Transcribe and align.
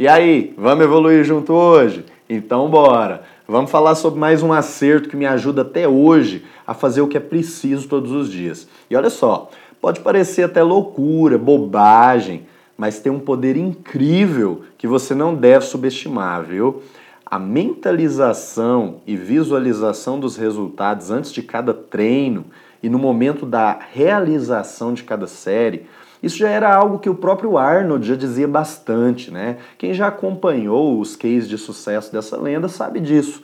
E 0.00 0.08
aí, 0.08 0.54
vamos 0.56 0.82
evoluir 0.82 1.22
junto 1.24 1.52
hoje? 1.52 2.06
Então 2.26 2.70
bora! 2.70 3.22
Vamos 3.46 3.70
falar 3.70 3.94
sobre 3.94 4.18
mais 4.18 4.42
um 4.42 4.50
acerto 4.50 5.10
que 5.10 5.14
me 5.14 5.26
ajuda 5.26 5.60
até 5.60 5.86
hoje 5.86 6.42
a 6.66 6.72
fazer 6.72 7.02
o 7.02 7.06
que 7.06 7.18
é 7.18 7.20
preciso 7.20 7.86
todos 7.86 8.10
os 8.10 8.32
dias. 8.32 8.66
E 8.88 8.96
olha 8.96 9.10
só, 9.10 9.50
pode 9.78 10.00
parecer 10.00 10.44
até 10.44 10.62
loucura, 10.62 11.36
bobagem, 11.36 12.46
mas 12.78 12.98
tem 12.98 13.12
um 13.12 13.20
poder 13.20 13.58
incrível 13.58 14.62
que 14.78 14.86
você 14.86 15.14
não 15.14 15.34
deve 15.34 15.66
subestimar, 15.66 16.44
viu? 16.44 16.82
A 17.26 17.38
mentalização 17.38 19.02
e 19.06 19.14
visualização 19.16 20.18
dos 20.18 20.34
resultados 20.34 21.10
antes 21.10 21.30
de 21.30 21.42
cada 21.42 21.74
treino 21.74 22.46
e 22.82 22.88
no 22.88 22.98
momento 22.98 23.44
da 23.44 23.78
realização 23.92 24.94
de 24.94 25.02
cada 25.02 25.26
série, 25.26 25.84
isso 26.22 26.36
já 26.36 26.48
era 26.48 26.74
algo 26.74 26.98
que 26.98 27.08
o 27.08 27.14
próprio 27.14 27.56
Arnold 27.56 28.06
já 28.06 28.14
dizia 28.14 28.46
bastante, 28.46 29.30
né? 29.30 29.56
Quem 29.78 29.94
já 29.94 30.08
acompanhou 30.08 31.00
os 31.00 31.16
cases 31.16 31.48
de 31.48 31.56
sucesso 31.56 32.12
dessa 32.12 32.36
lenda 32.36 32.68
sabe 32.68 33.00
disso. 33.00 33.42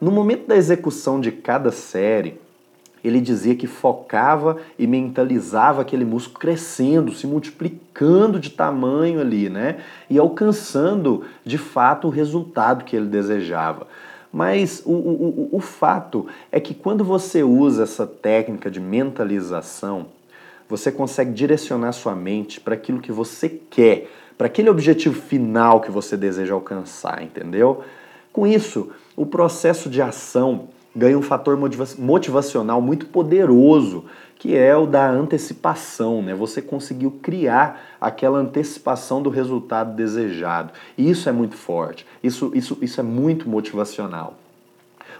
No 0.00 0.10
momento 0.10 0.46
da 0.46 0.56
execução 0.56 1.20
de 1.20 1.30
cada 1.30 1.70
série, 1.70 2.40
ele 3.02 3.20
dizia 3.20 3.54
que 3.54 3.66
focava 3.66 4.58
e 4.78 4.86
mentalizava 4.86 5.82
aquele 5.82 6.04
músculo 6.04 6.38
crescendo, 6.38 7.14
se 7.14 7.26
multiplicando 7.26 8.38
de 8.38 8.50
tamanho 8.50 9.20
ali, 9.20 9.48
né? 9.48 9.78
E 10.08 10.18
alcançando 10.18 11.24
de 11.44 11.58
fato 11.58 12.08
o 12.08 12.10
resultado 12.10 12.84
que 12.84 12.96
ele 12.96 13.06
desejava. 13.06 13.86
Mas 14.32 14.82
o, 14.84 14.92
o, 14.92 15.48
o, 15.52 15.60
fato 15.60 16.26
é 16.52 16.60
que 16.60 16.72
quando 16.72 17.04
você 17.04 17.42
usa 17.42 17.82
essa 17.82 18.06
técnica 18.06 18.70
de 18.70 18.78
mentalização, 18.78 20.06
você 20.70 20.92
consegue 20.92 21.32
direcionar 21.32 21.92
sua 21.92 22.14
mente 22.14 22.60
para 22.60 22.74
aquilo 22.74 23.00
que 23.00 23.10
você 23.10 23.48
quer, 23.48 24.08
para 24.38 24.46
aquele 24.46 24.70
objetivo 24.70 25.20
final 25.20 25.80
que 25.80 25.90
você 25.90 26.16
deseja 26.16 26.54
alcançar, 26.54 27.22
entendeu? 27.22 27.82
Com 28.32 28.46
isso, 28.46 28.90
o 29.16 29.26
processo 29.26 29.90
de 29.90 30.00
ação 30.00 30.68
ganha 30.94 31.18
um 31.18 31.22
fator 31.22 31.58
motivacional 31.98 32.80
muito 32.80 33.06
poderoso, 33.06 34.04
que 34.36 34.56
é 34.56 34.74
o 34.74 34.86
da 34.86 35.10
antecipação, 35.10 36.22
né? 36.22 36.34
Você 36.34 36.62
conseguiu 36.62 37.18
criar 37.20 37.96
aquela 38.00 38.38
antecipação 38.38 39.22
do 39.22 39.28
resultado 39.28 39.94
desejado. 39.94 40.72
E 40.96 41.10
isso 41.10 41.28
é 41.28 41.32
muito 41.32 41.56
forte. 41.56 42.06
Isso, 42.22 42.50
isso, 42.54 42.78
isso 42.80 43.00
é 43.00 43.02
muito 43.02 43.48
motivacional. 43.48 44.38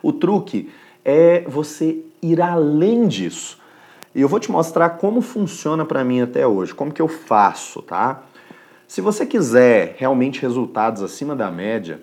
O 0.03 0.13
truque 0.13 0.71
é 1.05 1.45
você 1.47 1.99
ir 2.23 2.41
além 2.41 3.07
disso. 3.07 3.60
E 4.15 4.21
eu 4.21 4.29
vou 4.29 4.41
te 4.41 4.51
mostrar 4.51 4.91
como 4.91 5.21
funciona 5.21 5.85
para 5.85 6.03
mim 6.03 6.21
até 6.21 6.47
hoje, 6.47 6.75
como 6.75 6.93
que 6.93 7.01
eu 7.01 7.07
faço, 7.07 7.81
tá? 7.81 8.23
Se 8.89 9.01
você 9.01 9.25
quiser 9.25 9.95
realmente 9.99 10.43
resultados 10.43 11.01
acima 11.01 11.37
da 11.37 11.49
média, 11.49 12.03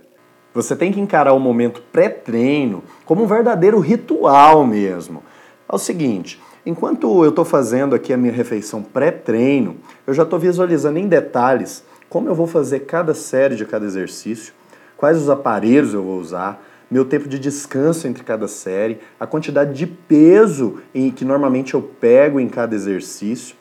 você 0.54 0.74
tem 0.74 0.92
que 0.92 1.02
encarar 1.02 1.34
o 1.34 1.40
momento 1.40 1.82
pré-treino 1.92 2.82
como 3.06 3.24
um 3.24 3.28
verdadeiro 3.28 3.80
ritual 3.80 4.66
mesmo. 4.66 5.22
É 5.68 5.76
o 5.76 5.78
seguinte, 5.78 6.42
enquanto 6.66 7.24
eu 7.26 7.30
estou 7.30 7.44
fazendo 7.44 7.94
aqui 7.94 8.14
a 8.14 8.18
minha 8.18 8.32
refeição 8.32 8.82
pré-treino, 8.82 9.76
eu 10.08 10.14
já 10.14 10.24
estou 10.24 10.40
visualizando 10.40 10.98
em 10.98 11.08
detalhes 11.08 11.84
como 12.08 12.30
eu 12.30 12.34
vou 12.34 12.48
fazer 12.48 12.82
cada 12.82 13.14
série 13.14 13.58
de 13.58 13.66
cada 13.66 13.86
exercício, 13.86 14.54
quais 14.96 15.18
os 15.18 15.30
aparelhos 15.30 15.94
eu 15.94 16.04
vou 16.04 16.18
usar, 16.18 16.64
meu 16.90 17.06
tempo 17.06 17.28
de 17.28 17.38
descanso 17.38 18.08
entre 18.08 18.24
cada 18.24 18.48
série, 18.48 19.00
a 19.20 19.28
quantidade 19.28 19.74
de 19.74 19.86
peso 19.86 20.80
em 20.94 21.12
que 21.12 21.26
normalmente 21.26 21.74
eu 21.74 21.82
pego 21.82 22.40
em 22.40 22.48
cada 22.48 22.76
exercício. 22.76 23.56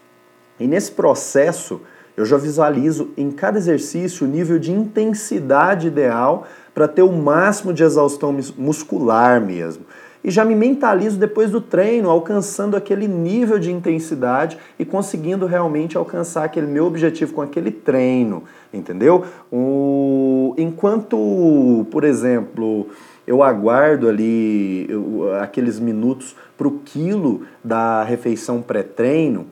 E 0.59 0.67
nesse 0.67 0.93
processo, 0.93 1.81
eu 2.17 2.25
já 2.25 2.37
visualizo 2.37 3.11
em 3.17 3.31
cada 3.31 3.59
exercício 3.59 4.27
o 4.27 4.31
nível 4.31 4.59
de 4.59 4.73
intensidade 4.73 5.89
ideal 5.89 6.47
para 6.75 6.89
ter 6.89 7.03
o 7.03 7.13
máximo 7.13 7.75
de 7.75 7.83
exaustão 7.83 8.35
muscular 8.57 9.41
mesmo. 9.41 9.85
E 10.27 10.31
já 10.33 10.45
me 10.45 10.57
mentalizo 10.57 11.17
depois 11.21 11.53
do 11.53 11.61
treino, 11.61 12.11
alcançando 12.11 12.77
aquele 12.77 13.07
nível 13.07 13.61
de 13.61 13.71
intensidade 13.71 14.59
e 14.77 14.85
conseguindo 14.85 15.47
realmente 15.47 15.97
alcançar 15.97 16.43
aquele 16.43 16.67
meu 16.67 16.85
objetivo 16.85 17.33
com 17.33 17.43
aquele 17.43 17.71
treino, 17.71 18.43
entendeu? 18.75 19.25
O... 19.53 20.53
Enquanto, 20.59 21.87
por 21.93 22.03
exemplo, 22.03 22.89
eu 23.25 23.41
aguardo 23.41 24.09
ali 24.09 24.87
eu, 24.89 25.33
aqueles 25.41 25.79
minutos 25.79 26.35
para 26.59 26.67
o 26.67 26.81
quilo 26.85 27.43
da 27.63 28.03
refeição 28.03 28.61
pré-treino, 28.61 29.47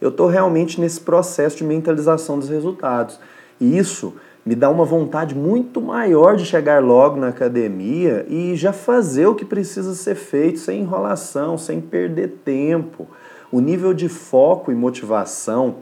eu 0.00 0.08
estou 0.08 0.28
realmente 0.28 0.80
nesse 0.80 1.00
processo 1.02 1.58
de 1.58 1.64
mentalização 1.64 2.38
dos 2.38 2.48
resultados. 2.48 3.20
E 3.60 3.76
isso 3.76 4.14
me 4.44 4.54
dá 4.54 4.68
uma 4.68 4.84
vontade 4.84 5.34
muito 5.34 5.80
maior 5.80 6.36
de 6.36 6.44
chegar 6.44 6.82
logo 6.82 7.16
na 7.16 7.28
academia 7.28 8.26
e 8.28 8.54
já 8.56 8.72
fazer 8.72 9.26
o 9.26 9.34
que 9.34 9.44
precisa 9.44 9.94
ser 9.94 10.14
feito 10.14 10.58
sem 10.58 10.80
enrolação, 10.80 11.56
sem 11.56 11.80
perder 11.80 12.40
tempo. 12.44 13.08
O 13.50 13.60
nível 13.60 13.94
de 13.94 14.08
foco 14.08 14.70
e 14.70 14.74
motivação 14.74 15.76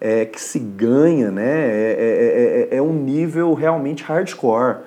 é, 0.00 0.24
que 0.24 0.40
se 0.40 0.58
ganha 0.58 1.30
né, 1.30 1.42
é, 1.44 1.96
é, 1.98 2.68
é, 2.70 2.76
é 2.76 2.82
um 2.82 2.92
nível 2.92 3.52
realmente 3.52 4.02
hardcore. 4.02 4.78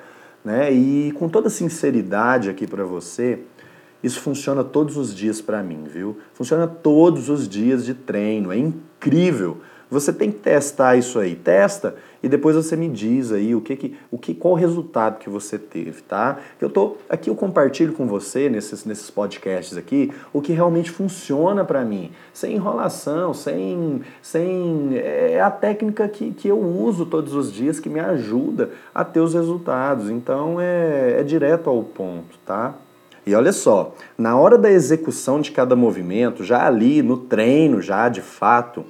Né? 0.43 0.71
E 0.71 1.11
com 1.11 1.29
toda 1.29 1.49
sinceridade 1.49 2.49
aqui 2.49 2.65
para 2.65 2.83
você, 2.83 3.39
isso 4.01 4.19
funciona 4.19 4.63
todos 4.63 4.97
os 4.97 5.13
dias 5.13 5.39
para 5.39 5.61
mim, 5.61 5.83
viu? 5.85 6.17
Funciona 6.33 6.65
todos 6.65 7.29
os 7.29 7.47
dias 7.47 7.85
de 7.85 7.93
treino, 7.93 8.51
é 8.51 8.57
incrível. 8.57 9.57
Você 9.91 10.13
tem 10.13 10.31
que 10.31 10.39
testar 10.39 10.95
isso 10.95 11.19
aí. 11.19 11.35
Testa 11.35 11.95
e 12.23 12.29
depois 12.29 12.55
você 12.55 12.77
me 12.77 12.87
diz 12.87 13.31
aí 13.33 13.53
o 13.53 13.59
que, 13.59 13.75
que, 13.75 13.97
o 14.09 14.17
que 14.17 14.33
qual 14.33 14.53
o 14.53 14.57
resultado 14.57 15.19
que 15.19 15.29
você 15.29 15.59
teve, 15.59 16.01
tá? 16.03 16.37
Eu 16.61 16.69
tô 16.69 16.95
aqui 17.09 17.29
eu 17.29 17.35
compartilho 17.35 17.91
com 17.91 18.07
você 18.07 18.47
nesses, 18.47 18.85
nesses 18.85 19.09
podcasts 19.09 19.77
aqui 19.77 20.11
o 20.31 20.41
que 20.41 20.53
realmente 20.53 20.89
funciona 20.89 21.65
para 21.65 21.83
mim, 21.83 22.11
sem 22.31 22.55
enrolação, 22.55 23.33
sem 23.33 24.01
sem 24.21 24.91
é 24.95 25.41
a 25.41 25.51
técnica 25.51 26.07
que, 26.07 26.31
que 26.31 26.47
eu 26.47 26.59
uso 26.59 27.05
todos 27.05 27.33
os 27.33 27.51
dias 27.51 27.79
que 27.79 27.89
me 27.89 27.99
ajuda 27.99 28.69
a 28.95 29.03
ter 29.03 29.19
os 29.19 29.33
resultados. 29.33 30.09
Então 30.09 30.55
é, 30.61 31.17
é 31.19 31.23
direto 31.23 31.69
ao 31.69 31.83
ponto, 31.83 32.37
tá? 32.45 32.75
E 33.25 33.35
olha 33.35 33.51
só, 33.51 33.93
na 34.17 34.37
hora 34.37 34.57
da 34.57 34.71
execução 34.71 35.41
de 35.41 35.51
cada 35.51 35.75
movimento, 35.75 36.43
já 36.43 36.65
ali 36.65 37.03
no 37.03 37.17
treino, 37.17 37.81
já 37.81 38.09
de 38.09 38.21
fato, 38.21 38.83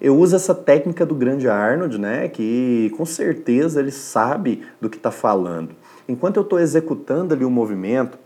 eu 0.00 0.16
uso 0.16 0.36
essa 0.36 0.54
técnica 0.54 1.06
do 1.06 1.14
grande 1.14 1.48
Arnold, 1.48 1.98
né, 1.98 2.28
que 2.28 2.92
com 2.96 3.06
certeza 3.06 3.80
ele 3.80 3.90
sabe 3.90 4.62
do 4.80 4.90
que 4.90 4.96
está 4.96 5.10
falando. 5.10 5.74
Enquanto 6.08 6.36
eu 6.36 6.42
estou 6.42 6.60
executando 6.60 7.34
ali 7.34 7.44
o 7.44 7.50
movimento 7.50 8.18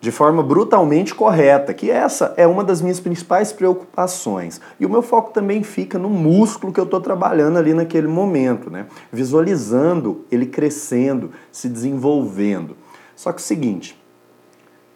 de 0.00 0.10
forma 0.12 0.42
brutalmente 0.42 1.14
correta, 1.14 1.72
que 1.72 1.90
essa 1.90 2.34
é 2.36 2.46
uma 2.46 2.62
das 2.62 2.82
minhas 2.82 3.00
principais 3.00 3.54
preocupações. 3.54 4.60
E 4.78 4.84
o 4.84 4.90
meu 4.90 5.00
foco 5.00 5.32
também 5.32 5.62
fica 5.62 5.98
no 5.98 6.10
músculo 6.10 6.74
que 6.74 6.78
eu 6.78 6.84
estou 6.84 7.00
trabalhando 7.00 7.56
ali 7.56 7.72
naquele 7.72 8.06
momento, 8.06 8.68
né, 8.68 8.86
visualizando 9.10 10.24
ele 10.30 10.44
crescendo, 10.44 11.30
se 11.50 11.70
desenvolvendo. 11.70 12.76
Só 13.16 13.32
que 13.32 13.38
é 13.38 13.40
o 13.40 13.44
seguinte, 13.44 13.98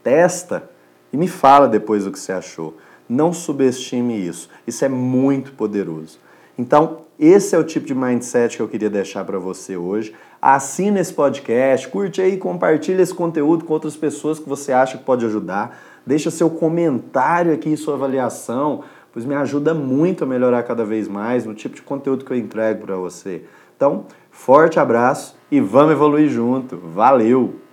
testa 0.02 0.68
e 1.10 1.16
me 1.16 1.26
fala 1.26 1.66
depois 1.66 2.06
o 2.06 2.12
que 2.12 2.18
você 2.18 2.32
achou. 2.32 2.76
Não 3.08 3.32
subestime 3.32 4.14
isso. 4.14 4.48
Isso 4.66 4.84
é 4.84 4.88
muito 4.88 5.52
poderoso. 5.52 6.18
Então, 6.58 7.02
esse 7.18 7.54
é 7.54 7.58
o 7.58 7.64
tipo 7.64 7.86
de 7.86 7.94
mindset 7.94 8.56
que 8.56 8.62
eu 8.62 8.68
queria 8.68 8.90
deixar 8.90 9.24
para 9.24 9.38
você 9.38 9.76
hoje. 9.76 10.14
Assina 10.40 11.00
esse 11.00 11.12
podcast, 11.12 11.88
curte 11.88 12.20
aí, 12.20 12.36
compartilha 12.36 13.02
esse 13.02 13.14
conteúdo 13.14 13.64
com 13.64 13.72
outras 13.72 13.96
pessoas 13.96 14.38
que 14.38 14.48
você 14.48 14.72
acha 14.72 14.98
que 14.98 15.04
pode 15.04 15.24
ajudar. 15.24 15.80
Deixa 16.06 16.30
seu 16.30 16.48
comentário 16.48 17.52
aqui, 17.52 17.76
sua 17.76 17.94
avaliação, 17.94 18.84
pois 19.12 19.24
me 19.24 19.34
ajuda 19.34 19.74
muito 19.74 20.24
a 20.24 20.26
melhorar 20.26 20.62
cada 20.62 20.84
vez 20.84 21.08
mais 21.08 21.44
no 21.44 21.54
tipo 21.54 21.74
de 21.74 21.82
conteúdo 21.82 22.24
que 22.24 22.32
eu 22.32 22.36
entrego 22.36 22.86
para 22.86 22.96
você. 22.96 23.42
Então, 23.76 24.06
forte 24.30 24.78
abraço 24.78 25.36
e 25.50 25.60
vamos 25.60 25.92
evoluir 25.92 26.28
junto. 26.28 26.76
Valeu! 26.76 27.67